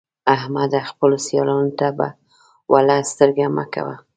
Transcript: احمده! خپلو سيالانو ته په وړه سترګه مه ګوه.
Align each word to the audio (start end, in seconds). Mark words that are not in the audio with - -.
احمده! 0.35 0.79
خپلو 0.91 1.17
سيالانو 1.27 1.75
ته 1.79 1.87
په 1.97 2.07
وړه 2.71 2.95
سترګه 3.11 3.45
مه 3.55 3.65
ګوه. 3.73 3.95